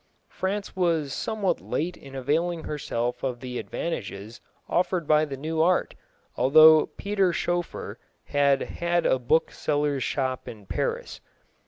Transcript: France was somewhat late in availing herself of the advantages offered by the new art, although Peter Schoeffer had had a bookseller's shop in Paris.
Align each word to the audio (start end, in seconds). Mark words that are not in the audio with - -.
France 0.29 0.75
was 0.75 1.13
somewhat 1.13 1.61
late 1.61 1.95
in 1.95 2.15
availing 2.15 2.63
herself 2.63 3.21
of 3.21 3.39
the 3.39 3.59
advantages 3.59 4.41
offered 4.67 5.05
by 5.07 5.25
the 5.25 5.37
new 5.37 5.61
art, 5.61 5.93
although 6.35 6.87
Peter 6.97 7.31
Schoeffer 7.31 7.99
had 8.23 8.61
had 8.63 9.05
a 9.05 9.19
bookseller's 9.19 10.01
shop 10.03 10.47
in 10.47 10.65
Paris. 10.65 11.21